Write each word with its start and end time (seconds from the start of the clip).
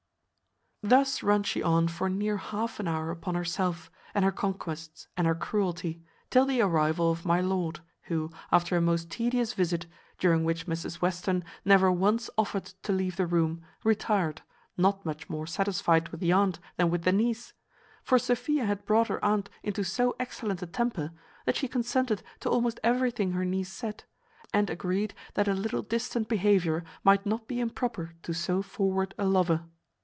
Thus 0.83 1.21
run 1.21 1.43
she 1.43 1.61
on 1.61 1.87
for 1.89 2.09
near 2.09 2.37
half 2.37 2.79
an 2.79 2.87
hour 2.87 3.11
upon 3.11 3.35
herself, 3.35 3.91
and 4.15 4.25
her 4.25 4.31
conquests, 4.31 5.07
and 5.15 5.27
her 5.27 5.35
cruelty, 5.35 6.01
till 6.31 6.43
the 6.43 6.59
arrival 6.61 7.11
of 7.11 7.23
my 7.23 7.39
lord, 7.39 7.81
who, 8.05 8.31
after 8.51 8.75
a 8.75 8.81
most 8.81 9.11
tedious 9.11 9.53
visit, 9.53 9.85
during 10.17 10.43
which 10.43 10.65
Mrs 10.65 10.95
Western 10.95 11.43
never 11.63 11.91
once 11.91 12.31
offered 12.35 12.65
to 12.81 12.91
leave 12.91 13.15
the 13.17 13.27
room, 13.27 13.61
retired, 13.83 14.41
not 14.75 15.05
much 15.05 15.29
more 15.29 15.45
satisfied 15.45 16.09
with 16.09 16.19
the 16.19 16.31
aunt 16.31 16.57
than 16.77 16.89
with 16.89 17.03
the 17.03 17.11
niece; 17.13 17.53
for 18.03 18.17
Sophia 18.17 18.65
had 18.65 18.83
brought 18.83 19.07
her 19.09 19.23
aunt 19.23 19.51
into 19.61 19.83
so 19.83 20.15
excellent 20.19 20.63
a 20.63 20.65
temper, 20.65 21.11
that 21.45 21.55
she 21.57 21.67
consented 21.67 22.23
to 22.39 22.49
almost 22.49 22.79
everything 22.83 23.33
her 23.33 23.45
niece 23.45 23.71
said; 23.71 24.03
and 24.51 24.67
agreed 24.71 25.13
that 25.35 25.47
a 25.47 25.53
little 25.53 25.83
distant 25.83 26.27
behaviour 26.27 26.83
might 27.03 27.23
not 27.23 27.47
be 27.47 27.59
improper 27.59 28.13
to 28.23 28.33
so 28.33 28.63
forward 28.63 29.13
a 29.19 29.25
lover. 29.25 29.65